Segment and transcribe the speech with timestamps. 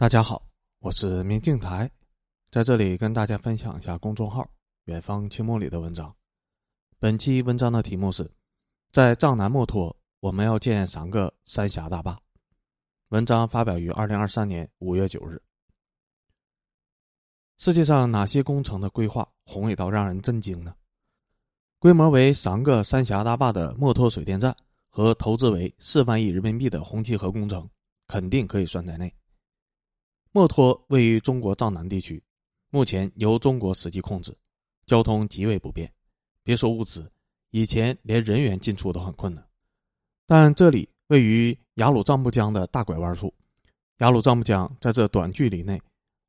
[0.00, 0.40] 大家好，
[0.78, 1.90] 我是明镜台，
[2.52, 4.48] 在这里跟大家分享一下公众号
[4.86, 6.14] “远方清梦”里的文章。
[7.00, 8.30] 本期文章的题目是：
[8.92, 12.16] 在藏南墨脱，我们要建三个三峡大坝。
[13.08, 15.42] 文章发表于二零二三年五月九日。
[17.56, 20.72] 世界上哪些工程的规划宏伟到让人震惊呢？
[21.80, 24.56] 规模为三个三峡大坝的墨脱水电站
[24.88, 27.68] 和投资为四万亿人民币的红旗河工程，
[28.06, 29.12] 肯定可以算在内。
[30.32, 32.22] 墨脱位于中国藏南地区，
[32.70, 34.36] 目前由中国实际控制，
[34.86, 35.90] 交通极为不便。
[36.42, 37.10] 别说物资，
[37.50, 39.46] 以前连人员进出都很困难。
[40.26, 43.32] 但这里位于雅鲁藏布江的大拐弯处，
[43.98, 45.80] 雅鲁藏布江在这短距离内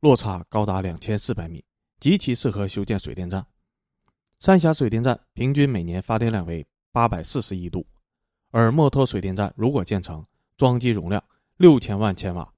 [0.00, 1.64] 落差高达两千四百米，
[2.00, 3.46] 极其适合修建水电站。
[4.40, 7.86] 三峡水电站平均每年发电量为八百四十亿度，
[8.50, 10.26] 而墨脱水电站如果建成，
[10.56, 11.22] 装机容量
[11.56, 12.53] 六千万千瓦。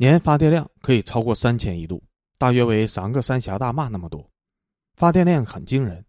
[0.00, 2.02] 年发电量可以超过三千亿度，
[2.38, 4.26] 大约为三个三峡大坝那么多，
[4.96, 6.02] 发电量很惊人。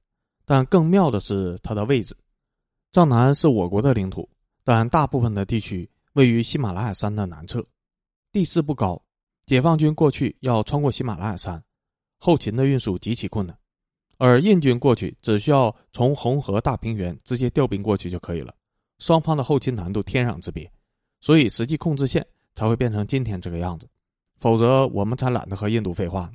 [0.46, 2.16] 但更妙的是它的位置，
[2.94, 4.30] 藏南是我国的领土，
[4.64, 7.62] 但大部分的地区位于喜马拉雅山的南侧，
[8.32, 9.04] 地势不高。
[9.46, 11.62] 解放军过去要穿过喜马拉雅山，
[12.18, 13.58] 后勤的运输极其困难，
[14.18, 18.56] 而印军过去只需要从红河大平原直接调兵过去就可以了，
[19.00, 20.72] 双方的后勤难度天壤之别，
[21.20, 22.26] 所以实际控制线。
[22.56, 23.88] 才会变成今天这个样子，
[24.38, 26.34] 否则我们才懒得和印度废话呢。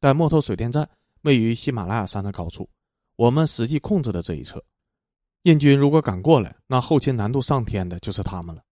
[0.00, 0.88] 但墨脱水电站
[1.22, 2.68] 位于喜马拉雅山的高处，
[3.16, 4.62] 我们实际控制的这一侧，
[5.42, 8.62] 印军如果敢过来，那后勤难度上天的就是他们了。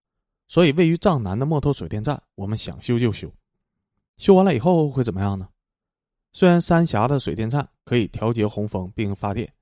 [0.49, 3.29] 所以，位于藏南的墨脱水电站，我们想修就修。
[4.17, 5.49] 修完了以后会怎么样呢？
[6.33, 9.53] 虽然三峡的水电站可以调节洪峰并发电，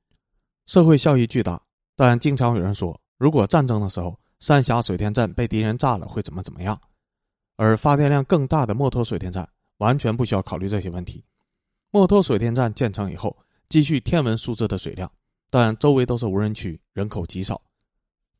[0.66, 1.62] 社会效益巨大，
[1.96, 6.78] 但经常有人说，如果战争的时候三峡水电站被敌人炸了，会怎么怎么样？
[7.56, 11.24] 而发电量更大的墨脱水电站完全不需要考虑这些问题。
[11.90, 13.36] 墨脱水电站建成以后，
[13.68, 15.10] 积蓄天文数字的水量，
[15.50, 17.60] 但周围都是无人区，人口极少，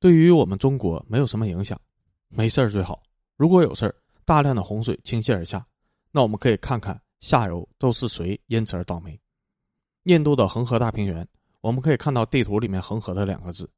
[0.01, 1.81] 对于我们中国没有什么影响。
[2.29, 3.01] 没事儿最好，
[3.37, 5.65] 如果有事儿，大量的洪水倾泻而下，
[6.11, 9.21] 那我们可以看看下游都是谁因此而倒霉。
[10.05, 11.27] 印度的恒河大平原，
[11.61, 13.71] 我们可以看到地图里面“恒河”的两个字，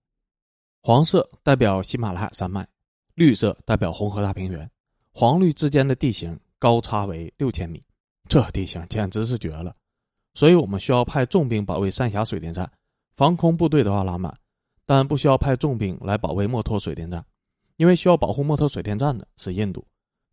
[0.82, 2.66] 黄色代表喜马拉雅山脉，
[3.14, 4.70] 绿色代表红河大平原。
[5.18, 7.82] 黄绿之间的地形高差为六千米，
[8.28, 9.74] 这地形简直是绝了。
[10.34, 12.70] 所以我们需要派重兵保卫三峡水电站，
[13.16, 14.36] 防空部队的话拉满，
[14.84, 17.24] 但不需要派重兵来保卫墨脱水电站，
[17.78, 19.82] 因为需要保护墨脱水电站的是印度，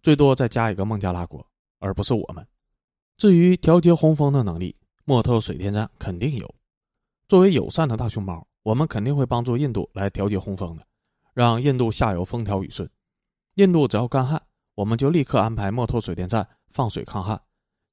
[0.02, 1.48] 最多再加一个孟加拉国，
[1.80, 2.46] 而不是我们。
[3.16, 6.56] 至于调节洪峰的能力，墨脱水电站肯定有。
[7.30, 10.86] 作为友善的大熊猫，我们肯定会帮助印度来调节洪峰的，
[11.34, 12.90] 让印度下游风调雨顺。
[13.56, 14.44] 印度只要干旱。
[14.76, 17.42] 我们就立刻安排墨脱水电站放水抗旱，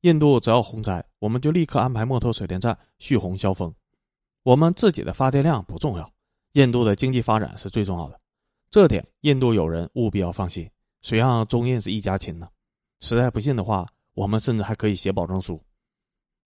[0.00, 3.74] 印度只要洪灾，我们就立刻安排墨脱水电站蓄洪消风。
[4.42, 6.10] 我们自己的发电量不重要，
[6.52, 8.18] 印度的经济发展是最重要的。
[8.70, 10.68] 这点印度友人务必要放心。
[11.02, 12.48] 谁让中印是一家亲呢？
[13.00, 15.62] 实在不信的话，我们甚至还可以写保证书。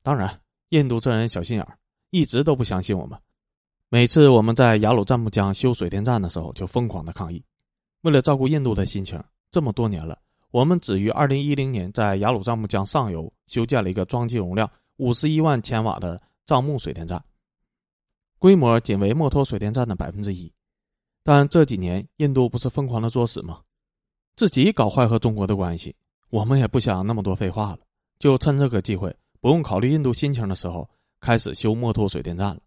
[0.02, 1.78] 当然，印度这人小心眼，
[2.10, 3.18] 一直都不相信我们。
[3.88, 7.44] 每次我们在雅鲁藏布江修水电站的时候，就疯狂的抗议。
[8.02, 10.18] 为了照顾印度的心情，这么多年了。
[10.54, 17.20] 我们只于二零一零年在雅鲁藏布江上游修建了一个装机容量五十一万千瓦的藏木水电站，
[18.38, 20.52] 规模仅为墨脱水电站的百分之一。
[21.24, 23.62] 但这几年印度不是疯狂的作死吗？
[24.36, 25.92] 自己搞坏和中国的关系，
[26.30, 27.80] 我们也不想那么多废话了，
[28.20, 30.88] 就趁这个机会，不用考虑印度心情的时候，
[31.20, 32.60] 开始修墨脱水电站了。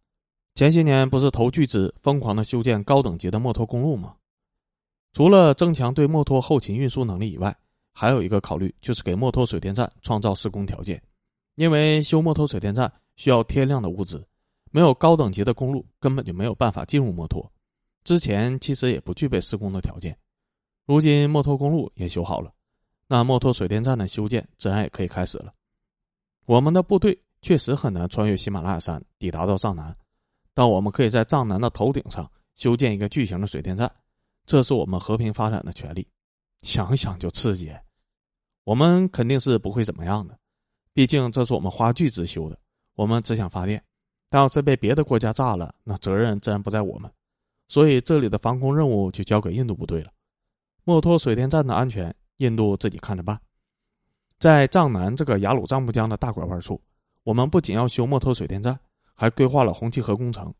[0.55, 4.13] 前些年不是投巨资疯狂的修建高等级的墨脱公路吗？
[5.13, 7.57] 除了增强对墨脱后勤运输能力以外，
[7.99, 11.01] 还有一个考虑就是给墨脱水电站创造施工条件，
[11.55, 14.23] 因为修墨脱水电站需要天量的物资，
[14.69, 17.51] 没有高等级的公路根本就没有办法进入墨脱。
[18.03, 20.15] 之前其实也不具备施工的条件，
[20.85, 22.53] 如今墨脱公路也修好了，
[23.07, 25.51] 那墨脱水电站的修建自然也可以开始了。
[26.45, 29.97] 我们的部队确实很难穿越喜马拉雅山抵达到藏南，
[30.53, 33.91] 但我们可以在藏南的头顶上修建一个巨型的水电站，
[34.45, 36.07] 这是我们和平发展的权利。
[36.61, 37.71] 想想就刺激。
[38.67, 40.37] 我们肯定是不会怎么样的，
[40.91, 42.59] 毕竟这是我们花巨资修的。
[42.95, 43.81] 我们只想发电，
[44.29, 47.09] 但要是被别的国家炸了，那责任自然不在我们。
[47.69, 50.11] 所以这里的防空任务就交给印度部队了。
[50.83, 53.39] 墨脱水电站的安全，印度自己看着办。
[54.37, 56.81] 在藏南这个雅鲁藏布江的大拐弯处，
[57.23, 58.77] 我们不仅要修墨脱水电站，
[59.13, 60.53] 还规划了红旗河工程，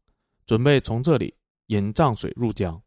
[0.45, 2.81] 准备从这里引藏水入江。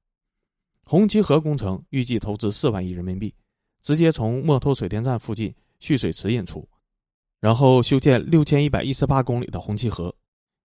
[0.85, 3.35] 红旗河工程预计投资四万亿人民币。
[3.81, 6.69] 直接从墨脱水电站附近蓄水池引出，
[7.41, 10.15] 然后修建六千一百一十八公里的红旗河，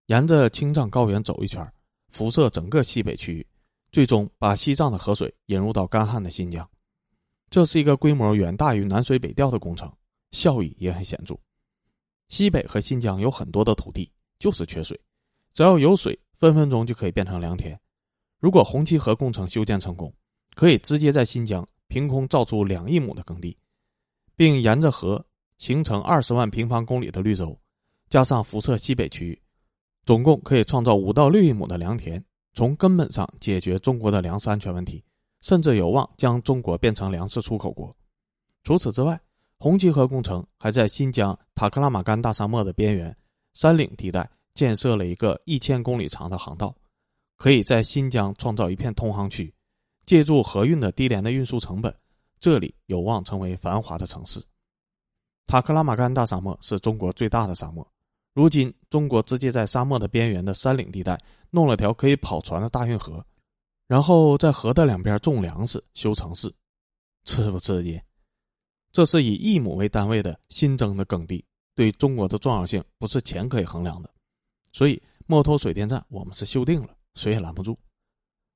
[0.07, 1.65] 沿着青藏高原走一圈，
[2.09, 3.47] 辐射整个西北区域，
[3.91, 6.67] 最终把西藏的河水引入到干旱的新疆。
[7.49, 9.91] 这是一个规模远大于南水北调的工程，
[10.31, 11.35] 效益也很显著。
[12.27, 14.99] 西北和新疆有很多的土地就是缺水，
[15.53, 17.79] 只要有水，分分钟就可以变成良田。
[18.39, 20.13] 如果红旗河工程修建成功，
[20.55, 23.57] 可以直接在新疆凭空造出两亿亩的耕地，
[24.35, 25.25] 并沿着河
[25.57, 27.57] 形成二十万平方公里的绿洲，
[28.09, 29.41] 加上辐射西北区域，
[30.05, 32.23] 总共可以创造五到六亿亩的良田，
[32.53, 35.03] 从根本上解决中国的粮食安全问题，
[35.41, 37.95] 甚至有望将中国变成粮食出口国。
[38.63, 39.19] 除此之外，
[39.57, 43.15] 红旗河工程还在新疆塔克拉玛干大沙漠的边缘
[43.53, 46.75] 山岭地带建设了一个一千公里长的航道，
[47.37, 49.53] 可以在新疆创造一片通航区。
[50.05, 51.93] 借助河运的低廉的运输成本，
[52.39, 54.41] 这里有望成为繁华的城市。
[55.45, 57.87] 塔克拉玛干大沙漠是中国最大的沙漠，
[58.33, 61.19] 如今中国直接在沙漠的边缘的山岭地带
[61.51, 63.23] 弄了条可以跑船的大运河，
[63.87, 66.51] 然后在河的两边种粮食、修城市，
[67.25, 68.01] 刺不刺激？
[68.91, 71.43] 这是以亿亩为单位的新增的耕地，
[71.75, 74.09] 对中国的重要性不是钱可以衡量的。
[74.71, 77.77] 所以，墨脱水电站我们是修定了，谁也拦不住。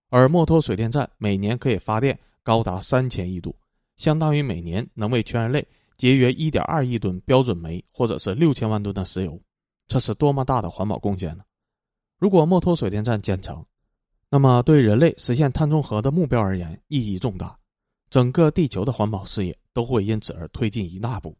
[0.09, 3.56] 而墨脱水电站每年可以发电高达三千亿度，
[3.95, 5.65] 相当于每年能为全人类
[5.97, 9.39] 节约一点二亿吨标准煤，或者是六千万吨的石油，
[9.88, 11.44] 这是多么大的环保贡献呢？
[12.17, 13.63] 如果墨脱水电站建成，
[14.29, 17.57] 那么对人类实现碳中和的目标而言意义重大，
[18.09, 21.38] 整个地球的环保事业都会因此而推进一大步。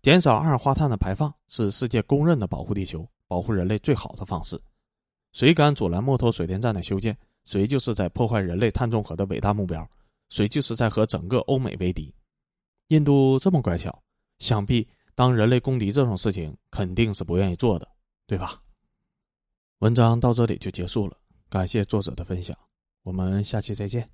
[0.00, 4.60] 减少二氧化碳的排放是世界公认的保护地球、保护人类最好的方式。
[5.32, 7.16] 谁敢阻拦墨脱水电站的修建？
[7.44, 9.88] 谁就是在破坏人类碳中和的伟大目标，
[10.28, 12.14] 谁就是在和整个欧美为敌。
[12.88, 14.02] 印度这么乖巧，
[14.38, 17.88] 想必当人类公敌这种事情肯定是不愿意做的，
[18.26, 18.62] 对吧？
[19.78, 21.16] 文章到这里就结束了，
[21.48, 22.56] 感谢作者的分享，
[23.02, 24.08] 我们下期再见。